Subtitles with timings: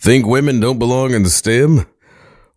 [0.00, 1.84] Think women don't belong in the STEM?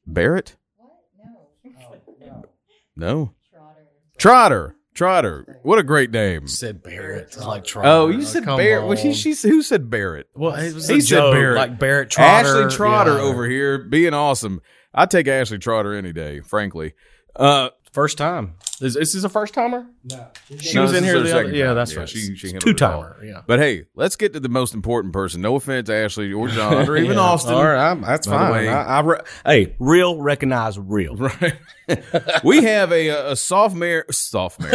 [0.05, 0.55] Barrett?
[0.77, 2.49] What?
[2.95, 3.33] No.
[3.51, 3.87] Trotter.
[4.17, 4.75] Trotter.
[4.93, 5.59] Trotter.
[5.61, 6.47] What a great name.
[6.47, 7.25] said Barrett.
[7.25, 7.87] It's like Trotter.
[7.87, 8.87] Oh, you said come Barrett.
[8.87, 10.27] Well, she, she, who said Barrett?
[10.35, 11.57] Well, it was He a said joke, Barrett.
[11.57, 12.47] like Barrett Trotter.
[12.63, 13.21] Ashley Trotter Yeah.
[13.21, 14.61] over here being awesome.
[14.93, 16.93] I take Ashley Trotter any day, frankly.
[17.35, 18.53] Uh, First time.
[18.79, 19.87] Is, is this a first timer?
[20.03, 20.27] No.
[20.59, 21.57] She No, was this in is here her the second other.
[21.57, 21.75] Yeah, time.
[21.77, 22.09] that's Yeah, right.
[22.09, 23.01] she- she handled Two it all.
[23.01, 23.25] timer.
[23.25, 23.41] Yeah.
[23.47, 25.41] but hey, let's get to the most important person.
[25.41, 27.21] No offense, Ashley or John or even Yeah.
[27.23, 27.55] Austin.
[27.55, 28.51] All right, I'm- that's By the fine.
[28.51, 31.15] way- I, I re- hey, real recognize real.
[31.17, 31.55] Right.
[32.43, 34.69] we have a a sophomore sophomore.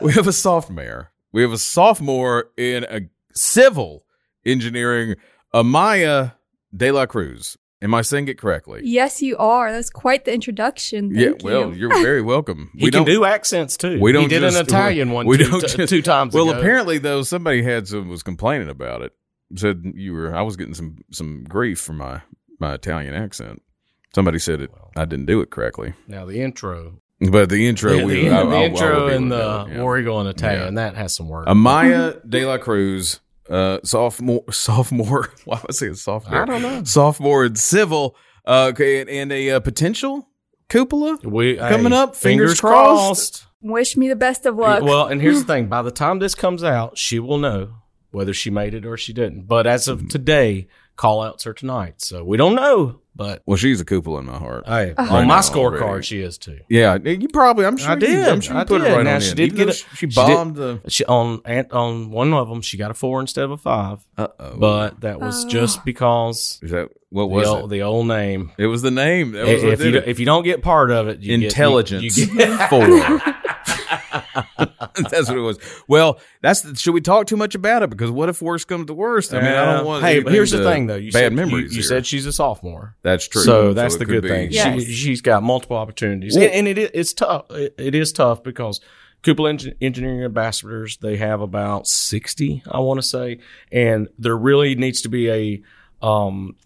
[0.00, 1.10] we have a sophomore.
[1.32, 3.00] We have a sophomore in a
[3.34, 4.04] civil
[4.46, 5.16] engineering,
[5.52, 6.34] Amaya
[6.76, 7.56] De La Cruz.
[7.82, 8.80] Am I saying it correctly?
[8.84, 9.72] Yes, you are.
[9.72, 11.10] That's quite the introduction.
[11.12, 11.32] yeah.
[11.42, 11.88] Well, you.
[11.88, 12.70] you're very welcome.
[12.76, 13.98] He can do accents too.
[14.00, 15.26] We don't He did just- an Italian one.
[15.32, 16.32] We two, don't t- just- two times.
[16.32, 16.58] Well, ago.
[16.60, 19.12] apparently though, somebody had some was complaining about it.
[19.56, 20.34] Said you were.
[20.34, 22.22] I was getting some some grief for my
[22.60, 23.60] my Italian accent.
[24.14, 24.70] Somebody said it.
[24.96, 25.94] I didn't do it correctly.
[26.06, 27.00] now the intro.
[27.20, 29.70] But the intro, Yeah, we the, I- I- the I intro be and the do
[29.70, 29.82] it, yeah.
[29.82, 30.90] War Eagle in Italian Yeah.
[30.90, 31.46] that has some work.
[31.46, 33.20] Amaya De La Cruz,
[33.50, 35.30] uh, sophomore, sophomore.
[35.44, 36.42] Why was I saying sophomore?
[36.42, 36.84] I don't know.
[36.84, 38.16] Sophomore in civil.
[38.46, 40.28] Uh, okay, and, and a uh, potential
[40.68, 41.18] cupola.
[41.22, 43.42] we Coming hey, up, fingers Fingers crossed.
[43.42, 43.46] crossed.
[43.60, 44.82] Wish me the best of luck.
[44.82, 47.74] Well, and here's the thing: by the time this comes out, she will know
[48.10, 49.46] whether she made it or she didn't.
[49.46, 50.04] But as Mm-hmm.
[50.06, 50.66] of today,
[50.96, 53.01] call outs are tonight, so we don't know.
[53.14, 54.64] But Well, she's a cupola in my heart.
[54.66, 55.16] hey, Uh-huh.
[55.16, 56.60] on my scorecard, she is too.
[56.70, 57.66] Yeah, you probably.
[57.66, 57.90] I'm sure.
[57.90, 58.28] I You, did.
[58.28, 58.92] I'm sure you I put it did.
[58.96, 59.36] right Now, on she in.
[59.36, 60.80] did Even get though a- She she did- bombed the.
[60.88, 61.42] She on
[61.72, 63.98] on one of them, she got a four instead of a five.
[64.16, 64.56] Uh oh.
[64.56, 65.48] But that was Oh.
[65.48, 67.74] just because is that what the was old, it?
[67.76, 68.50] the old name.
[68.56, 69.32] It was the name.
[69.32, 70.08] That was what If did you it.
[70.08, 72.80] if you don't get part of it, you get- you- Intelligence you get- four.
[74.56, 75.58] that's what it was.
[75.88, 77.90] Well, that's the, should we talk too much about it?
[77.90, 79.32] Because what if worst comes to worst?
[79.34, 80.04] I mean, I don't want.
[80.04, 80.96] Hey, but here's the thing, though.
[80.96, 81.72] You bad said, memories.
[81.72, 82.96] You, you said she's a sophomore.
[83.02, 83.42] that's true.
[83.42, 84.48] So that's it the good be- thing.
[84.52, 84.82] Yes.
[84.84, 87.50] She, she's got multiple opportunities, Well- and, and it, it's tough.
[87.50, 88.80] It, it is tough because
[89.22, 93.38] Cupola Engi- Engineering Ambassadors they have about sixty, I want to say,
[93.70, 95.62] and there really needs to be a
[96.04, 96.56] um,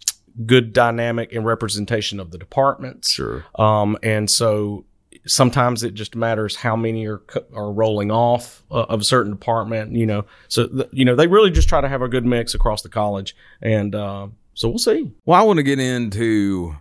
[0.45, 3.11] good dynamic and representation of the departments.
[3.11, 3.45] Sure.
[3.55, 4.85] Um, and so
[5.27, 7.21] sometimes it just matters how many are
[7.53, 9.93] are rolling off uh, of a certain department.
[9.93, 12.53] You know, so th- you know they really just try to have a good mix
[12.53, 15.11] across the college, and uh, so we'll see.
[15.25, 16.75] Well, I want to get into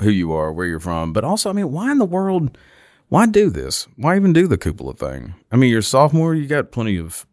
[0.00, 2.56] who you are, where you're from, but also, I mean, why in the world?
[3.08, 3.86] Why do this?
[3.96, 5.34] Why even do the cupola thing?
[5.52, 6.34] I mean, you're a sophomore.
[6.34, 7.24] You got plenty of,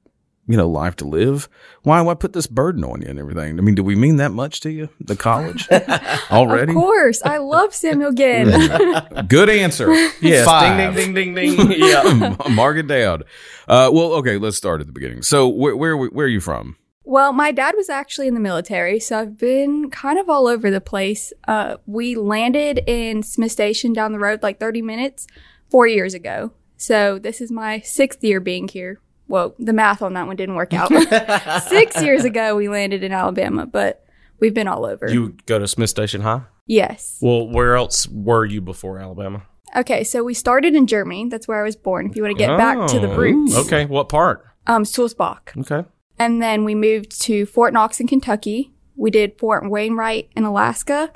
[0.47, 1.47] you know, life to live.
[1.83, 2.01] Why?
[2.03, 3.57] do I put this burden on you and everything?
[3.57, 4.89] I mean, do we mean that much to you?
[4.99, 5.67] The college
[6.31, 6.71] already?
[6.71, 7.21] Of course.
[7.23, 8.49] I love Samuel Ginn.
[9.27, 9.91] Good answer.
[10.21, 10.95] Yes, Five.
[10.95, 11.79] ding ding ding ding ding.
[11.79, 12.35] yeah.
[12.51, 13.23] Mark it down.
[13.67, 15.21] Uh, well, okay, let's start at the beginning.
[15.21, 16.75] So, where where where are you from?
[17.05, 20.71] well, my dad was actually in the military, so I've been kind of all over
[20.71, 21.33] the place.
[21.47, 25.27] Uh, we landed in Smith Station down the road like 30 minutes
[25.69, 26.53] four years ago.
[26.77, 28.99] So this is my sixth year being here.
[29.27, 30.89] Well, the math on that one didn't work out.
[31.67, 34.05] Six years ago, we landed in Alabama, but
[34.39, 35.09] we've been all over.
[35.11, 36.41] You go to Smith Station High.
[36.67, 37.17] yes.
[37.21, 39.43] Well, where else were you before Alabama?
[39.75, 41.29] Okay, so we started in Germany.
[41.29, 42.07] That's where I was born.
[42.09, 44.45] If you want to get back to the Oh, roots, Okay, what part?
[44.67, 45.57] um, Sulzbach.
[45.57, 45.87] Okay.
[46.19, 48.71] And then we moved to Fort Knox in Kentucky.
[48.95, 51.11] We did Fort Wainwright in Alaska,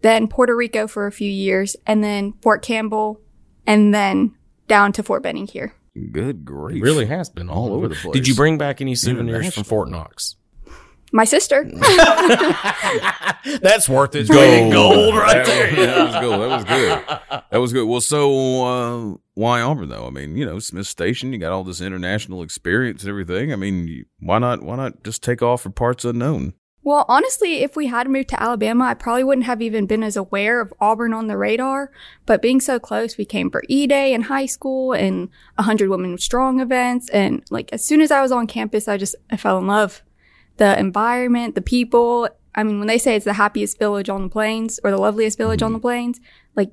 [0.00, 3.20] then Puerto Rico for a few years, and then Fort Campbell,
[3.64, 4.34] and then
[4.66, 5.72] down to Fort Benning here.
[6.12, 6.78] Good grief!
[6.78, 8.12] It really has been all, All over over the place.
[8.14, 10.36] Did you bring back any souvenirs from Fort Knox?
[11.12, 11.64] My sister.
[13.60, 15.66] That's worth its weight in gold right that there.
[15.70, 16.40] Was, that was good.
[16.40, 17.42] That was good.
[17.50, 17.88] That was good.
[17.88, 20.06] Well, so uh, why Auburn though?
[20.06, 21.32] I mean, you know, Smith Station.
[21.32, 23.52] You got all this international experience and everything.
[23.52, 24.62] I mean, why not?
[24.62, 26.54] Why not just take off for parts unknown?
[26.82, 30.16] Well, honestly, if we had moved to Alabama, I probably wouldn't have even been as
[30.16, 31.92] aware of Auburn on the radar.
[32.24, 36.16] But being so close, we came for E Day in high school and 100 Women
[36.16, 37.10] Strong events.
[37.10, 40.02] And like, as soon as I was on campus, I just, I fell in love.
[40.56, 42.28] The environment, the people.
[42.54, 45.38] I mean, when they say it's the happiest village on the plains or the loveliest
[45.38, 46.18] village on the plains,
[46.56, 46.72] like,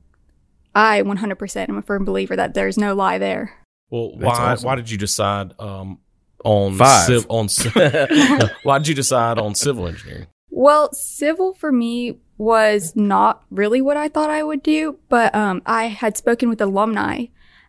[0.73, 3.53] I 100% am a firm believer that there's no lie there.
[3.89, 4.65] Well, That's why awesome.
[4.65, 5.99] why did you decide um,
[6.47, 7.05] on Five.
[7.05, 7.49] civ- on
[8.63, 10.27] why did you decide on civil engineering?
[10.49, 15.61] Well, civil for me was not really what I thought I would do, but um,
[15.65, 17.25] I had spoken with alumni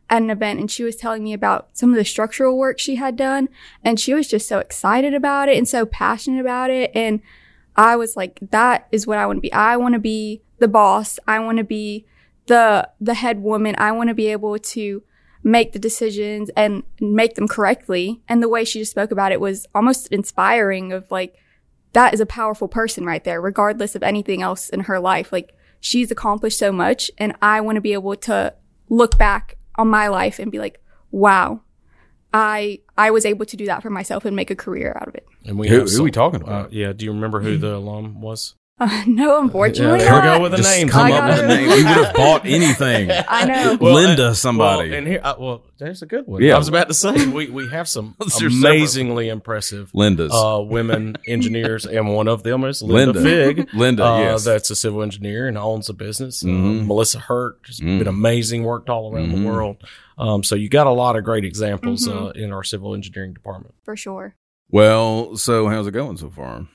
[0.08, 2.94] at an event and she was telling me about some of the structural work she
[2.96, 3.48] had done
[3.84, 7.20] and she was just so excited about it and so passionate about it and
[7.76, 9.52] I was like that is what I want to be.
[9.52, 11.18] I want to be the boss.
[11.28, 12.06] I want to be
[12.46, 13.74] the the head woman.
[13.78, 15.02] I want to be able to
[15.42, 18.20] make the decisions and make them correctly.
[18.28, 21.34] And the way she just spoke about it was almost inspiring of like
[21.92, 25.32] that is a powerful person right there, regardless of anything else in her life.
[25.32, 28.54] Like she's accomplished so much and I want to be able to
[28.90, 30.80] look back on my life and be like,
[31.10, 31.62] wow,
[32.34, 35.14] I, I was able to do that for myself and make a career out of
[35.14, 35.26] it.
[35.46, 36.72] And we Who- have who we some- talking Uh, about?
[36.72, 38.54] yeah, do you remember who the alum was?
[38.80, 40.36] Uh, no, unfortunately, there we not.
[40.36, 40.90] go with the Just names.
[40.92, 41.62] come I up got with a name.
[41.70, 43.10] You would have bought anything.
[43.28, 43.76] I know.
[43.80, 44.90] Linda, uh, somebody.
[44.90, 46.42] Well, and here, uh, well, there's a good one.
[46.42, 46.54] Yeah.
[46.54, 48.56] I was about to say we we have some There's several.
[48.58, 50.32] amazingly impressive Linda's.
[50.32, 53.54] uh, women engineers, and one of them is Linda, Linda.
[53.64, 53.74] Fig.
[53.74, 54.44] Linda, uh, yes.
[54.44, 56.44] that's a civil engineer and owns a business.
[56.44, 57.98] Uh, Melissa Hurt has Mm.
[57.98, 59.42] been amazing, worked all around Mhm.
[59.42, 59.76] the world.
[60.18, 62.26] Um, so you got a lot of great examples Mhm.
[62.26, 63.74] uh, in our civil engineering department.
[63.84, 64.34] For sure.
[64.70, 66.66] well, so how's it going so far?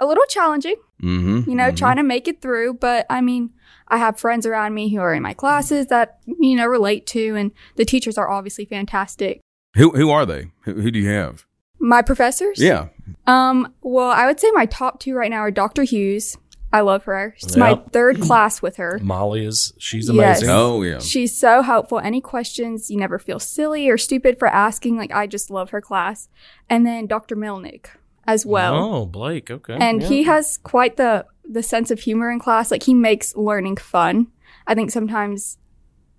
[0.00, 1.48] A little challenging, Mm-hmm.
[1.50, 2.74] you know, trying to make it through.
[2.74, 3.50] But I mean,
[3.88, 7.34] I have friends around me who are in my classes that, you know, relate to,
[7.36, 9.40] and the teachers are obviously fantastic.
[9.76, 10.50] Who who are they?
[10.62, 11.46] Who, who do you have?
[11.80, 12.60] My professors?
[12.60, 12.88] Yeah.
[13.26, 15.84] Um, well, I would say my top two right now are Dr.
[15.84, 16.36] Hughes.
[16.72, 17.34] I love her.
[17.40, 18.98] It's my third class with her.
[19.02, 20.38] Molly is she's Yes.
[20.42, 20.50] amazing.
[20.54, 20.98] Oh yeah.
[20.98, 21.98] She's so helpful.
[21.98, 24.96] Any questions, you never feel silly or stupid for asking.
[24.98, 26.28] Like, I just love her class.
[26.68, 27.36] And then Dr.
[27.36, 27.86] Milnick
[28.28, 28.74] as well.
[28.76, 29.50] Oh, Blake.
[29.50, 29.76] Okay.
[29.80, 30.08] and Yeah.
[30.08, 34.26] he has quite the the sense of humor in class like he makes learning fun
[34.66, 35.56] i think sometimes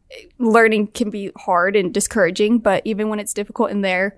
[0.10, 4.18] eh, learning can be hard and discouraging but even when it's difficult in there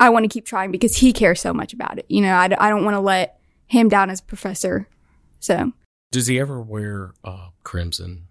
[0.00, 2.44] i want to keep trying because he cares so much about it you know I,
[2.58, 4.88] I don't want to let him down as a professor
[5.38, 5.70] so
[6.12, 8.27] Does he ever wear uh, crimson?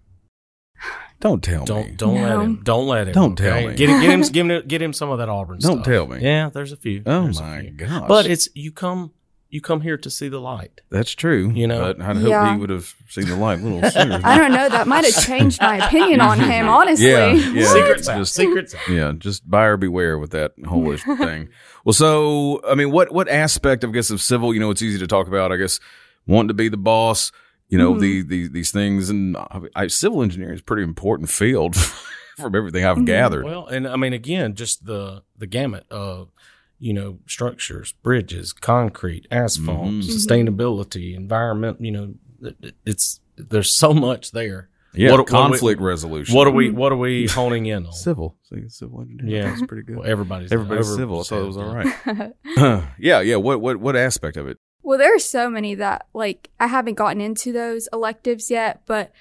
[1.20, 1.94] Don't tell Don't me.
[1.96, 2.60] don't let him.
[2.62, 3.12] Don't let him.
[3.14, 3.74] Don't tell me.
[3.74, 4.00] Get him.
[4.00, 4.20] Get him.
[4.32, 4.68] Get him.
[4.68, 5.60] Get him some of that Auburn.
[5.60, 5.70] Stuff.
[5.74, 5.92] Don't stuff.
[5.92, 6.22] tell me.
[6.22, 7.02] Yeah, there's a few.
[7.06, 7.70] Oh There's my few.
[7.72, 8.08] gosh.
[8.08, 9.12] But it's you come.
[9.50, 10.82] You come here to see the light.
[10.90, 11.50] that's true.
[11.50, 11.80] You know?
[11.80, 12.52] but I'd hope Yeah.
[12.52, 14.20] he would have seen the light a little sooner.
[14.22, 17.64] i don't know that might have changed my opinion on him honestly Yeah, yeah.
[17.66, 18.18] Secrets out.
[18.18, 18.88] Just- Secrets out.
[18.90, 21.48] yeah, just buyer beware with that whole thing.
[21.86, 24.52] Well, so I mean, what what aspect, I guess, of civil?
[24.52, 25.50] You know, it's easy to talk about.
[25.50, 25.80] I guess
[26.26, 27.32] wanting to be the boss.
[27.68, 28.00] You know, Mhm.
[28.00, 31.76] the, the these things, and I, I, civil engineering is a pretty important field
[32.38, 33.06] from everything I've Mhm.
[33.06, 33.44] gathered.
[33.44, 36.30] Well, and I mean, again, just the the gamut of
[36.78, 40.02] you know structures, bridges, concrete, asphalt, Mhm.
[40.02, 41.78] sustainability, environment.
[41.80, 44.68] You know, it- it- it's there's so much there.
[44.94, 46.34] yeah, what- what conflict we- resolution.
[46.34, 47.92] What are we What are we honing in on?
[47.92, 48.36] civil?
[48.44, 49.30] See, civil engineering.
[49.30, 49.50] Yeah.
[49.50, 49.96] that's pretty good.
[49.98, 51.22] Well, everybody's Everybody's civil.
[51.24, 52.32] so it was all right.
[52.56, 52.86] yeah.
[52.98, 53.36] yeah, yeah.
[53.36, 54.56] What what what aspect of it?
[54.88, 59.12] Well, there are so many that like I haven't gotten into those electives yet, but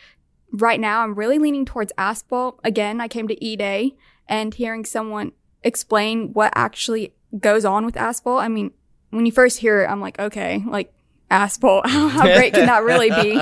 [0.53, 2.61] right now I'm really leaning towards asphalt.
[2.63, 3.97] Again, I came to E Day
[4.29, 5.33] and hearing someone
[5.65, 8.39] explain what actually goes on with asphalt.
[8.39, 8.71] I mean,
[9.09, 10.93] when you first hear it, I'm like, okay, like
[11.29, 13.41] asphalt, how, how great can that really be?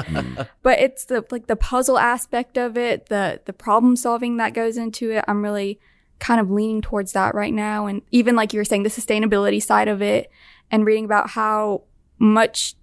[0.63, 4.77] but it's the like the puzzle aspect of it, the the problem solving that goes
[4.77, 5.23] into it.
[5.27, 5.79] I'm really
[6.17, 9.61] kind of leaning towards that right now, and even like you were saying, the sustainability
[9.61, 10.31] side of it,
[10.71, 11.83] and reading about how
[12.19, 12.75] much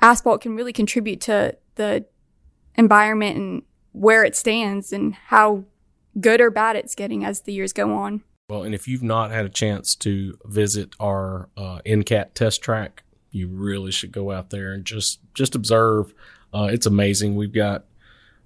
[0.00, 2.04] asphalt can really contribute to the
[2.76, 3.62] environment and
[3.92, 5.64] where it stands, and how
[6.20, 8.22] good or bad it's getting as the years go on.
[8.48, 13.04] Well, and if you've not had a chance to visit our uh, NCAT test track,
[13.30, 16.12] you really should go out there and just just observe.
[16.52, 17.36] Uh, it's amazing.
[17.36, 17.84] We've got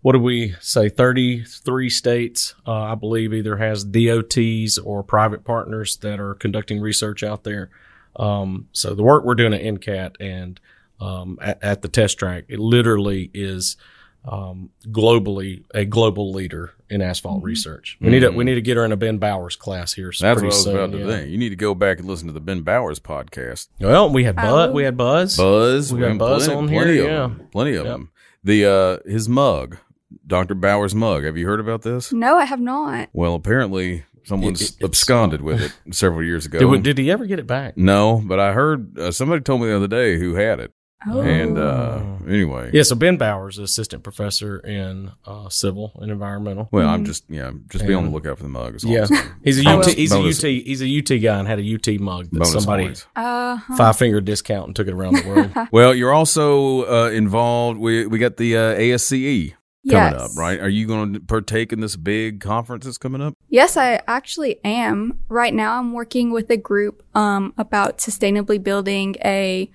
[0.02, 0.90] what do we say?
[0.90, 6.80] Thirty three states, uh, I believe, either has DOTs or private partners that are conducting
[6.80, 7.70] research out there.
[8.16, 10.60] Um, so the work we're doing at NCAT and
[11.00, 13.76] um, at, at the test track, it literally is
[14.24, 17.98] um, globally a global leader in asphalt research.
[18.00, 20.10] We need to we need to get her in a Ben Bowers class here.
[20.10, 20.24] Mm-hmm.
[20.24, 21.06] That's what I was soon, about to yeah.
[21.06, 21.30] think.
[21.30, 23.68] You need to go back and listen to the Ben Bowers podcast.
[23.80, 24.70] Well, we had Buzz.
[24.70, 24.72] Oh.
[24.72, 25.36] We had Buzz.
[25.36, 27.12] Buzz, We got and Buzz plenty, on here, plenty of yeah.
[27.18, 27.92] them, plenty of Yep.
[27.92, 28.10] them.
[28.42, 29.78] The uh, his mug,
[30.26, 30.54] Dr.
[30.54, 31.24] Bowers mug.
[31.24, 32.12] Have you heard about this?
[32.12, 33.10] No, I have not.
[33.12, 36.58] Well, apparently someone's It- it- absconded with it several years ago.
[36.58, 37.76] Did, did he ever get it back?
[37.76, 40.72] no, but I heard uh, somebody told me the other day who had it.
[41.06, 41.20] Oh.
[41.20, 42.82] And uh, anyway, Yeah.
[42.82, 46.66] So Ben Bowers, assistant professor in uh, civil and environmental.
[46.72, 48.74] well, I'm just yeah, just be on the lookout for the mug.
[48.76, 49.06] is all Yeah,
[49.44, 49.86] he's a I UT.
[49.88, 50.42] He's Bonus.
[50.42, 50.64] a UT.
[50.64, 53.06] He's a UT guy and had a UT mug that Bonus somebody points.
[53.14, 55.52] Uh, five finger discount and took it around the world.
[55.72, 57.78] Well, you're also uh, involved.
[57.78, 59.52] We we got the uh, ASCE
[59.88, 60.30] coming yes.
[60.32, 60.60] up, right?
[60.60, 63.34] Are you going to partake in this big conference that's coming up?
[63.48, 65.18] Yes, I actually am.
[65.28, 69.70] Right now, I'm working with a group um, about sustainably building a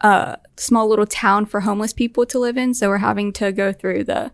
[0.00, 2.74] uh, small little town for homeless people to live in.
[2.74, 4.32] So we're having to go through the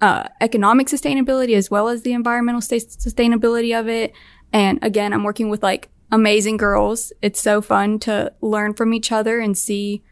[0.00, 4.12] uh, economic sustainability as well as the environmental sta- sustainability of it.
[4.52, 7.12] And again, I'm working with like amazing girls.
[7.22, 10.02] It's so fun to learn from each other and see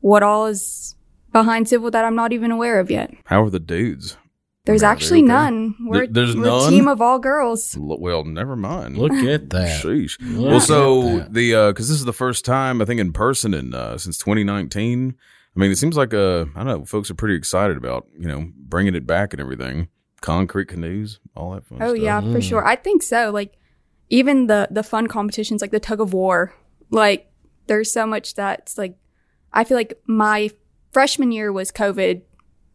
[0.00, 0.96] what all is
[1.32, 3.12] behind civil that I'm not even aware of yet.
[3.24, 4.16] How are the dudes?
[4.64, 5.26] There's Are they actually okay?
[5.28, 5.74] none.
[5.80, 6.66] We're, there's we're none?
[6.68, 7.76] a team of all girls.
[7.76, 8.96] L- Well, never mind.
[8.96, 9.82] Look at that.
[9.82, 10.16] Sheesh.
[10.20, 11.32] Look Well, at so that.
[11.32, 15.16] the because this is the first time I think in person in uh, since 2019.
[15.54, 18.28] I mean, it seems like uh, I don't know, folks are pretty excited about you
[18.28, 19.88] know bringing it back and everything.
[20.20, 22.02] Concrete canoes, all that fun Oh stuff.
[22.04, 22.64] yeah, for sure.
[22.64, 23.32] I think so.
[23.32, 23.54] Like
[24.10, 26.54] even the the fun competitions like the tug of war,
[26.90, 27.28] like
[27.66, 28.96] there's so much that's like
[29.52, 30.50] I feel like my
[30.92, 32.22] freshman year was COVID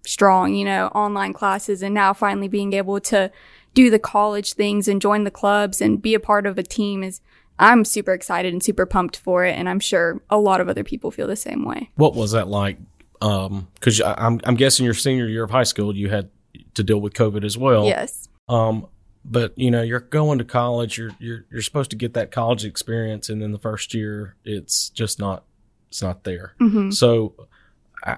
[0.06, 3.32] strong, you know, online classes and now finally being able to
[3.74, 7.04] do the college things and join the clubs and be a part of a team
[7.04, 7.22] is
[7.60, 10.84] I'm super excited and super pumped for it and I'm sure a lot of other
[10.84, 11.90] people feel the same way.
[11.96, 12.78] What was that like?
[13.22, 16.30] Um, because I'm I'm guessing your senior year of high school, you had
[16.76, 17.86] to deal with COVID as well.
[17.86, 18.30] Yes.
[18.48, 18.88] Um,
[19.26, 20.98] but you know, you're going to college.
[20.98, 24.90] You're you're you're supposed to get that college experience, and then the first year, it's
[24.90, 25.44] just not
[25.90, 26.54] it's not there.
[26.62, 26.94] Mhm.
[26.94, 27.34] So,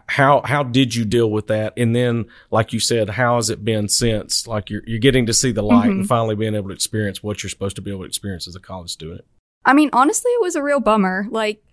[0.07, 1.74] how how did you deal with that?
[1.77, 4.45] And then, like you said, how has it been since?
[4.45, 6.00] Like you're you're getting to see the light mm-hmm.
[6.00, 8.55] and finally being able to experience what you're supposed to be able to experience as
[8.55, 9.25] a college student.
[9.65, 11.27] I mean, honestly, it was a real bummer.
[11.29, 11.63] Like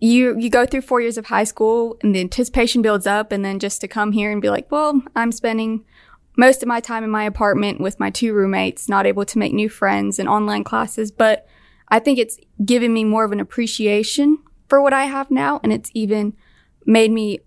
[0.00, 3.44] you you go through 4 years of high school and the anticipation builds up and
[3.44, 5.84] then just to come here and be like, "Well, I'm spending
[6.36, 9.52] most of my time in my apartment with my two roommates, not able to make
[9.52, 11.46] new friends and online classes, but
[11.88, 15.72] I think it's given me more of an appreciation for what I have now and
[15.72, 16.34] it's even
[16.86, 17.40] made me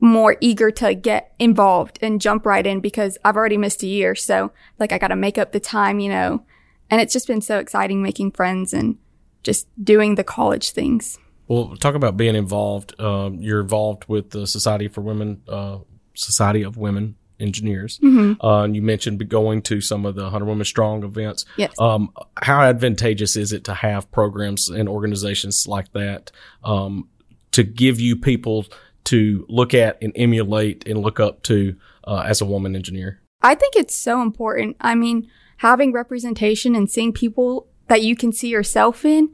[0.00, 4.14] more eager to get involved and jump right in because I've already missed a year.
[4.16, 6.44] So like I got to make up the time, you know.
[6.90, 8.98] And it's just been so exciting making friends and
[9.42, 11.18] just doing the college things.
[11.46, 13.00] Well, talk about being involved.
[13.00, 15.78] Um, you're involved with the Society for Women, uh,
[16.14, 18.00] Society of Women Engineers.
[18.42, 21.44] Uh, and you mentioned going to some of the 100 Women Strong events.
[21.56, 21.74] Yes.
[21.78, 26.32] Um, how advantageous is it to have programs and organizations like that
[26.64, 27.08] um,
[27.52, 28.66] to give you people
[29.04, 33.20] to look at and emulate and look up to uh, as a woman engineer?
[33.42, 34.76] I think it's so important.
[34.80, 35.28] I mean,
[35.58, 39.30] having representation and seeing people that you can see yourself in,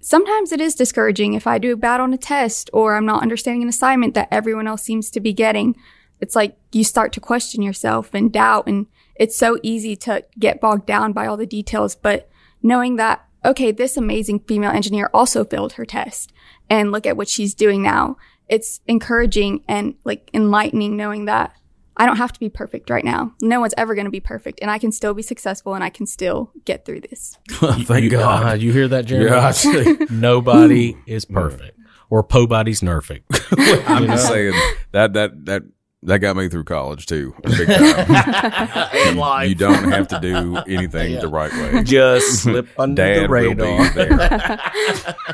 [0.00, 3.62] sometimes it is discouraging if I do bad on a test or I'm not understanding
[3.62, 5.76] an assignment that everyone else seems to be getting.
[6.20, 8.86] It's like you start to question yourself and doubt and
[9.16, 12.28] it's so easy to get bogged down by all the details, but
[12.62, 16.32] knowing that, okay, this amazing female engineer also failed her test
[16.70, 18.16] and look at what she's doing now.
[18.48, 21.54] It's encouraging and like enlightening knowing that
[21.96, 23.34] I don't have to be perfect right now.
[23.42, 25.90] No one's ever going to be perfect, and I can still be successful, and I
[25.90, 27.36] can still get through this.
[27.50, 28.46] Thank you, God.
[28.46, 29.30] uh, you hear that, Jeremy?
[29.30, 31.76] Yeah, Nobody is perfect,
[32.08, 33.22] or Pobody's nerfing.
[33.88, 34.54] I'm just saying
[34.92, 35.62] that that that
[36.04, 37.34] that got me through college too.
[37.42, 38.90] Big time.
[39.08, 39.48] In life.
[39.48, 41.82] you don't have to do anything the right way.
[41.82, 43.90] just slip under Dad the will be radar.
[43.94, 44.60] there.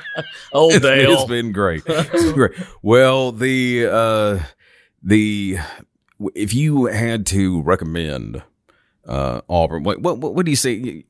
[0.52, 1.26] Old it's Dale.
[1.26, 1.82] been great.
[1.86, 2.52] It's been great.
[2.82, 4.38] Well, the uh
[5.02, 5.58] the
[6.34, 8.42] if you had to recommend
[9.06, 11.04] uh Auburn, what what what, what do you say?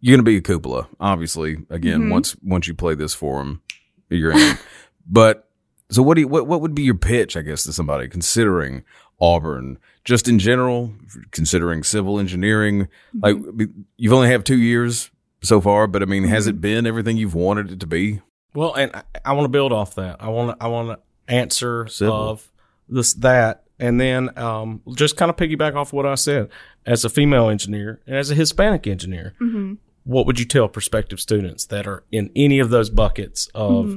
[0.00, 1.56] You're going to be a cupola, obviously.
[1.70, 3.62] Again, once once you play this for them,
[4.08, 4.58] you're in.
[5.06, 5.45] but
[5.90, 7.36] so what do you, what what would be your pitch?
[7.36, 8.84] I guess to somebody considering
[9.20, 10.92] Auburn, just in general,
[11.30, 12.88] considering civil engineering.
[13.16, 13.58] Mm-hmm.
[13.58, 15.10] Like you've only have two years
[15.42, 16.56] so far, but I mean, has mm-hmm.
[16.56, 18.20] it been everything you've wanted it to be?
[18.54, 20.16] Well, and I, I want to build off that.
[20.20, 22.14] I want to I want to answer Civil.
[22.14, 22.50] of
[22.88, 26.50] this that, and then um, just kind of piggyback off what I said.
[26.84, 29.74] As a female engineer and as a Hispanic engineer, mm-hmm.
[30.04, 33.96] what would you tell prospective students that are in any of those buckets of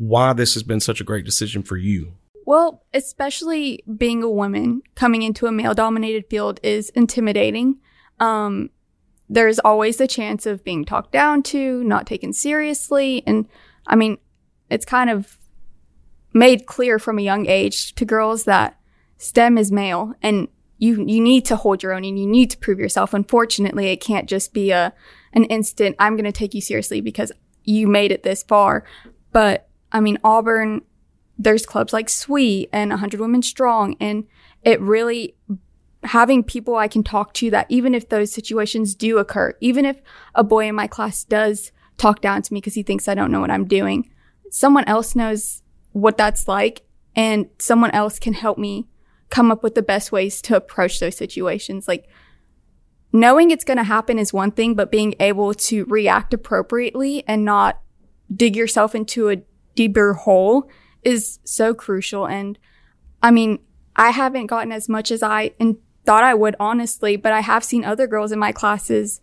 [0.00, 2.14] why this has been such a great decision for you?
[2.46, 7.76] Well, especially being a woman coming into a male dominated field is intimidating.
[8.18, 8.70] Um,
[9.28, 13.22] there's always the chance of being talked down to, not taken seriously.
[13.26, 13.46] And
[13.86, 14.16] I mean,
[14.70, 15.36] it's kind of
[16.32, 18.80] made clear from a young age to girls that
[19.18, 22.58] STEM is male and you, you need to hold your own and you need to
[22.58, 23.12] prove yourself.
[23.12, 24.94] Unfortunately, it can't just be a,
[25.34, 27.30] an instant, I'm going to take you seriously because
[27.64, 28.86] you made it this far.
[29.30, 30.82] But I mean, Auburn,
[31.38, 34.26] there's clubs like SWE and 100 Women Strong, and
[34.62, 35.34] it really
[36.02, 40.00] having people I can talk to that even if those situations do occur, even if
[40.34, 43.30] a boy in my class does talk down to me because he thinks I don't
[43.30, 44.10] know what I'm doing,
[44.50, 46.82] someone else knows what that's like
[47.14, 48.88] and someone else can help me
[49.28, 51.86] come up with the best ways to approach those situations.
[51.86, 52.08] Like
[53.12, 57.44] knowing it's going to happen is one thing, but being able to react appropriately and
[57.44, 57.80] not
[58.34, 59.42] dig yourself into a
[59.80, 60.68] deeper hole
[61.02, 62.28] is so crucial.
[62.28, 62.58] And
[63.22, 63.60] I mean,
[63.96, 67.64] I haven't gotten as much as I and thought I would, honestly, but I have
[67.64, 69.22] seen other girls in my classes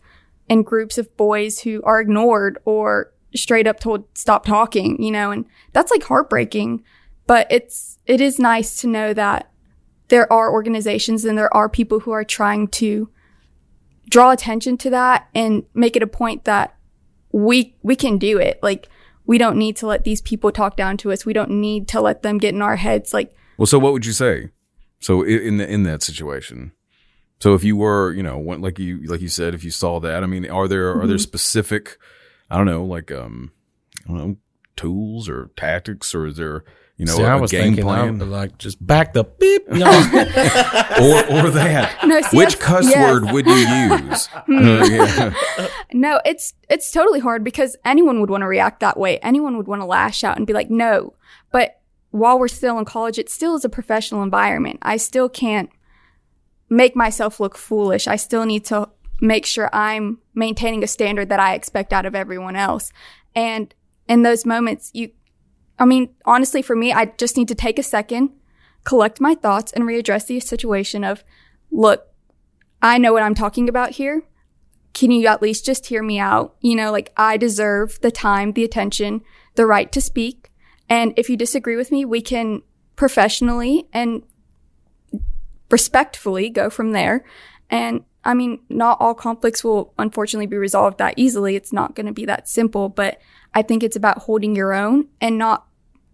[0.50, 5.30] and groups of boys who are ignored or straight up told stop talking, you know,
[5.30, 6.82] and that's like heartbreaking.
[7.28, 9.52] But it's, it is nice to know that
[10.08, 13.08] there are organizations and there are people who are trying to
[14.10, 16.74] draw attention to that and make it a point that
[17.30, 18.58] we, we can do it.
[18.60, 18.88] Like,
[19.28, 21.24] we don't need to let these people talk down to us.
[21.24, 23.14] We don't need to let them get in our heads.
[23.14, 24.48] Like, Well, so what would you say?
[24.98, 26.72] So in the in that situation,
[27.40, 30.24] so if you were, you know, like you like you said, if you saw that,
[30.24, 31.08] I mean, are there are Mm-hmm.
[31.08, 31.96] there specific,
[32.50, 33.52] I don't know, like um,
[34.06, 34.36] I don't know,
[34.74, 36.64] tools or tactics, or is there,
[36.98, 39.62] you know, See, a I was game thinking, plan, I, like, just back the beep.
[39.70, 39.86] You know?
[41.00, 41.96] or or that?
[42.04, 42.96] No, see, Which cuss yes.
[42.96, 43.24] Hmm.
[43.24, 43.54] word would you
[44.08, 44.28] use?
[44.34, 45.68] Uh, yeah.
[45.92, 49.18] No, it's it's totally hard because anyone would want to react that way.
[49.18, 51.14] Anyone would want to lash out and be like, "No."
[51.52, 54.78] But while we're still in college, it still is a professional environment.
[54.82, 55.70] I still can't
[56.68, 58.08] make myself look foolish.
[58.08, 58.88] I still need to
[59.20, 62.92] make sure I'm maintaining a standard that I expect out of everyone else.
[63.34, 63.74] And
[64.08, 65.10] in those moments, you
[65.78, 68.30] I mean, honestly for me, I just need to take a second,
[68.84, 71.24] collect my thoughts and readdress the situation of,
[71.70, 72.06] "Look,
[72.82, 74.24] I know what I'm talking about here
[74.98, 76.56] can you at least just hear me out?
[76.60, 79.22] You know, like I deserve the time, the attention,
[79.54, 80.50] the right to speak.
[80.88, 82.62] And if you disagree with me, we can
[82.96, 84.24] professionally and
[85.70, 87.24] respectfully go from there.
[87.70, 91.54] And I mean, not all conflicts will unfortunately be resolved that easily.
[91.54, 93.20] It's not going to be that simple, but
[93.54, 95.67] I think it's about holding your own and not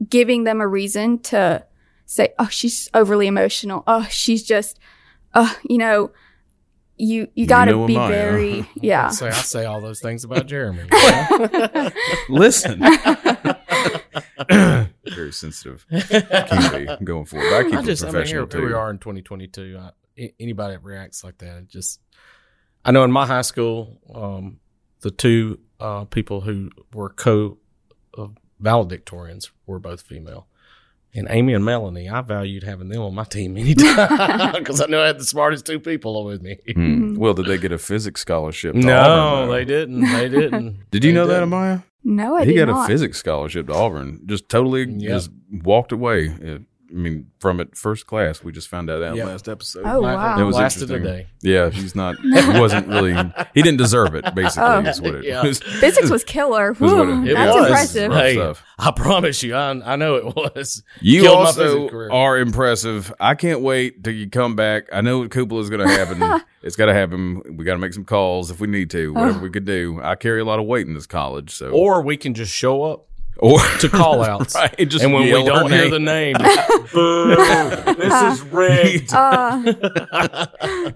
[0.09, 1.65] giving them a reason to
[2.07, 3.83] say, oh, she's overly emotional.
[3.87, 4.79] Oh, she's just,
[5.35, 6.11] oh, you know,
[6.97, 8.09] you, you gotta know be Amaya.
[8.09, 9.09] very, yeah.
[9.09, 10.85] say, I say all those things about Jeremy.
[10.91, 10.99] you
[11.75, 11.91] know?
[12.29, 12.81] Listen.
[14.49, 15.87] Very sensitive.
[15.89, 17.49] Can be going forward.
[17.51, 19.79] But I keep I it just, I mean, professional here, here we are in 2022.
[19.81, 22.01] I, a- anybody that reacts like that, it just,
[22.85, 24.59] I know in my high school, um,
[25.01, 27.59] the two uh, people who were co
[28.17, 28.29] uh,
[28.65, 30.47] valedictorians were both female.
[31.17, 34.99] And Amy and Melanie, I valued having them on my team anytime because I knew
[34.99, 36.57] I had the smartest two people with me.
[36.75, 37.15] Hmm.
[37.17, 38.73] Well, did they get a physics scholarship?
[38.75, 40.01] to No, Auburn, they didn't.
[40.01, 40.79] They didn't.
[40.91, 41.51] Did you They know that, didn't.
[41.51, 41.85] Amaya?
[42.03, 42.51] No, I didn't.
[42.55, 42.85] he got not.
[42.85, 44.23] a physics scholarship to Auburn.
[44.27, 44.99] Just totally Yep.
[45.13, 45.31] just
[45.63, 46.31] walked away.
[46.31, 46.59] Uh,
[46.95, 48.45] I mean, from it first class.
[48.45, 49.27] We just found out that Yep.
[49.27, 49.83] last episode.
[49.85, 50.39] Oh, wow.
[50.41, 51.27] It was lasted a interesting.
[51.27, 51.27] day.
[51.43, 52.15] Yeah, he's not.
[52.21, 52.31] He
[52.61, 53.15] wasn't really.
[53.53, 54.33] He didn't deserve it.
[54.35, 54.79] Basically, Oh.
[54.79, 55.43] is what it Yeah.
[55.43, 55.59] was.
[55.59, 56.73] Physics was killer.
[56.79, 57.67] was what it- It that's was.
[57.67, 58.13] impressive.
[58.13, 58.63] Hey, stuff.
[58.79, 60.83] I promise you, I, I know it was.
[61.01, 63.13] You Killed also are impressive.
[63.19, 64.85] I can't wait till you come back.
[64.93, 66.43] I know what Cupola is going to happen.
[66.63, 67.57] it's got to happen.
[67.57, 69.13] We got to make some calls if we need to.
[69.15, 70.01] Whatever we could do.
[70.03, 72.85] I carry a lot of weight in this college, so Or we can just show
[72.85, 73.07] up
[73.39, 74.55] or to call outs.
[74.55, 76.37] right, just and when we don't hear the name,
[76.93, 79.13] boo, this is rigged.
[79.13, 80.47] Uh,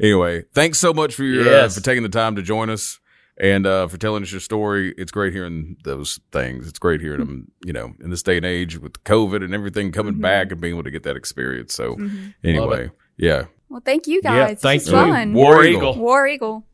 [0.01, 1.77] anyway, thanks so much for your Yes.
[1.77, 2.99] uh, for taking the time to join us
[3.41, 4.95] and uh, for telling us your story.
[4.99, 6.67] It's great hearing those things.
[6.69, 7.51] It's great hearing them.
[7.65, 10.75] You know, in this day and age with COVID and everything coming back and being
[10.75, 11.75] able to get that experience.
[11.75, 11.97] So,
[12.45, 14.61] anyway, yeah, well, thank you Yeah, guys.
[14.61, 14.95] thank this you.
[14.97, 15.35] fun.
[15.35, 15.91] War War Eagle.
[15.93, 16.03] Eagle.
[16.03, 16.65] War Eagle.